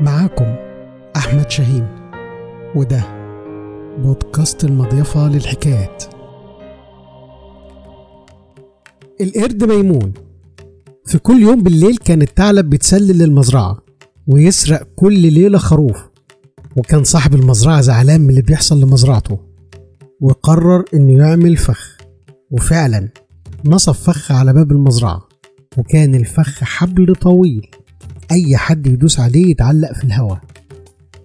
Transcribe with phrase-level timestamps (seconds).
[0.00, 0.54] معاكم
[1.16, 1.86] أحمد شاهين
[2.74, 3.02] وده
[3.98, 6.04] بودكاست المضيفة للحكايات.
[9.20, 10.12] القرد ميمون.
[11.04, 13.78] في كل يوم بالليل كان الثعلب بيتسلل للمزرعة
[14.26, 16.08] ويسرق كل ليلة خروف
[16.76, 19.38] وكان صاحب المزرعة زعلان من اللي بيحصل لمزرعته
[20.20, 21.96] وقرر إنه يعمل فخ.
[22.50, 23.08] وفعلا
[23.64, 25.28] نصب فخ على باب المزرعة
[25.78, 27.70] وكان الفخ حبل طويل.
[28.32, 30.40] أي حد يدوس عليه يتعلق في الهواء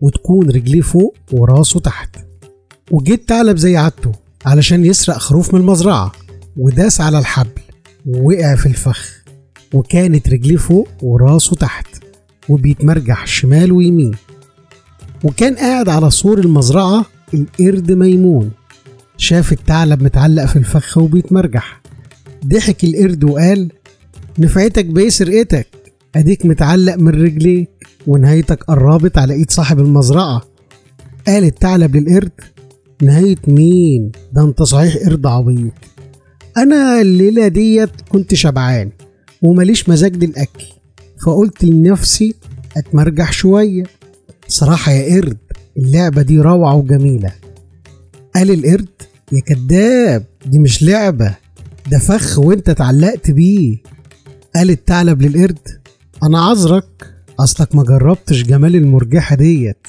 [0.00, 2.16] وتكون رجليه فوق وراسه تحت.
[2.90, 4.12] وجيت ثعلب زي عادته
[4.46, 6.12] علشان يسرق خروف من المزرعة
[6.56, 7.60] وداس على الحبل
[8.06, 9.24] ووقع في الفخ
[9.74, 11.86] وكانت رجليه فوق وراسه تحت
[12.48, 14.14] وبيتمرجح شمال ويمين.
[15.24, 18.50] وكان قاعد على سور المزرعة القرد ميمون
[19.16, 21.80] شاف الثعلب متعلق في الفخ وبيتمرجح.
[22.46, 23.72] ضحك القرد وقال
[24.38, 25.66] نفعتك بإيه سرقتك.
[26.14, 27.70] أديك متعلق من رجليك
[28.06, 30.42] ونهايتك قربت على إيد صاحب المزرعة.
[31.26, 32.32] قال الثعلب للقرد
[33.02, 35.72] نهاية مين؟ ده أنت صحيح قرد عبيط.
[36.56, 38.90] أنا الليلة ديت كنت شبعان
[39.42, 40.64] ومليش مزاج للأكل
[41.26, 42.34] فقلت لنفسي
[42.76, 43.84] أتمرجح شوية.
[44.48, 45.38] صراحة يا قرد
[45.76, 47.32] اللعبة دي روعة وجميلة.
[48.34, 48.88] قال القرد
[49.32, 51.34] يا كداب دي مش لعبة
[51.90, 53.76] ده فخ وأنت اتعلقت بيه.
[54.54, 55.58] قال الثعلب للقرد
[56.22, 57.14] أنا عذرك.
[57.40, 59.86] أصلك ما جربتش جمال المرجحة ديت.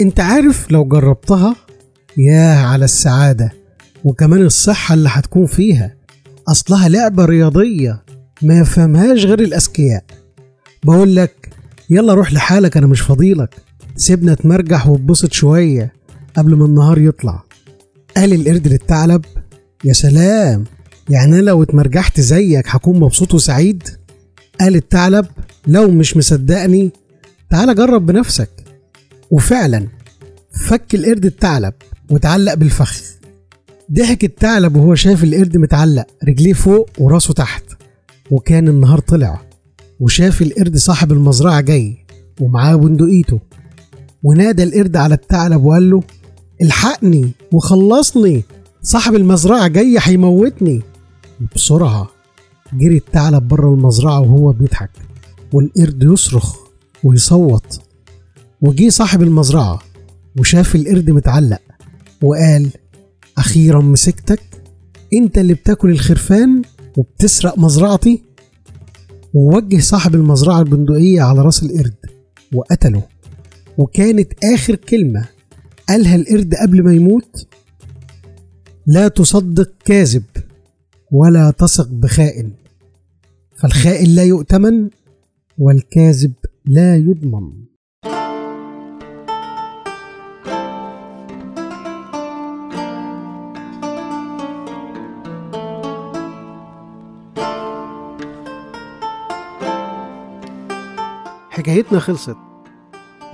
[0.00, 1.56] أنت عارف لو جربتها
[2.18, 3.52] ياه على السعادة.
[4.04, 5.94] وكمان الصحة اللي هتكون فيها.
[6.48, 8.02] أصلها لعبة رياضية
[8.42, 10.04] ما يفهمهاش غير الأذكياء.
[10.84, 11.50] بقول لك
[11.90, 13.54] يلا روح لحالك أنا مش فضيلك
[13.96, 15.92] سيبنا تمرجح وتبسط شوية
[16.36, 17.42] قبل ما النهار يطلع.
[18.16, 19.24] قال القرد للثعلب
[19.84, 20.64] يا سلام!
[21.10, 23.88] يعني أنا لو اتمرجحت زيك هكون مبسوط وسعيد؟
[24.60, 25.26] قال الثعلب
[25.66, 26.90] لو مش مصدقني
[27.50, 28.50] تعال جرب بنفسك.
[29.30, 29.88] وفعلا
[30.66, 31.74] فك القرد الثعلب
[32.10, 33.02] وتعلق بالفخ.
[33.92, 37.64] ضحك الثعلب وهو شاف القرد متعلق رجليه فوق وراسه تحت.
[38.30, 39.40] وكان النهار طلع
[40.00, 41.96] وشاف القرد صاحب المزرعة جاي
[42.40, 43.40] ومعاه بندقيته
[44.22, 46.02] ونادى القرد على الثعلب وقال له
[46.62, 48.42] الحقني وخلصني
[48.82, 50.82] صاحب المزرعة جاي هيموتني.
[51.54, 52.10] بسرعة
[52.72, 54.90] جري الثعلب بره المزرعة وهو بيضحك
[55.52, 56.56] والقرد يصرخ
[57.04, 57.80] ويصوت
[58.60, 59.82] وجي صاحب المزرعة
[60.38, 61.60] وشاف القرد متعلق
[62.22, 62.70] وقال
[63.38, 64.40] أخيرا مسكتك؟
[65.14, 66.62] أنت اللي بتاكل الخرفان
[66.96, 68.22] وبتسرق مزرعتي؟
[69.34, 71.94] ووجه صاحب المزرعة البندقية على رأس القرد
[72.54, 73.02] وقتله
[73.78, 75.24] وكانت آخر كلمة
[75.88, 77.46] قالها القرد قبل ما يموت
[78.86, 80.24] لا تصدق كاذب.
[81.14, 82.52] ولا تثق بخائن.
[83.56, 84.90] فالخائن لا يؤتمن
[85.58, 86.32] والكاذب
[86.64, 87.52] لا يضمن.
[101.50, 102.36] حكايتنا خلصت.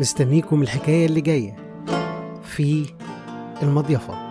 [0.01, 1.57] مستنيكم الحكاية اللي جاية
[2.43, 2.87] في
[3.63, 4.30] المضيفة.